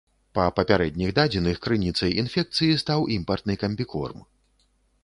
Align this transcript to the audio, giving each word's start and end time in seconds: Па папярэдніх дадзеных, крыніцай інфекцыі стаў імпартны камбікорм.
Па 0.37 0.45
папярэдніх 0.59 1.11
дадзеных, 1.19 1.59
крыніцай 1.65 2.17
інфекцыі 2.23 2.81
стаў 2.85 3.07
імпартны 3.19 3.53
камбікорм. 3.67 4.19